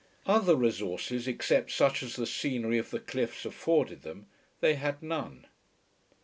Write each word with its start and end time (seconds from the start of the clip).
Other 0.25 0.55
resources 0.55 1.27
except 1.27 1.69
such 1.69 2.01
as 2.01 2.15
the 2.15 2.25
scenery 2.25 2.79
of 2.79 2.89
the 2.89 2.99
cliffs 2.99 3.45
afforded 3.45 4.01
them, 4.01 4.25
they 4.59 4.73
had 4.73 5.03
none. 5.03 5.45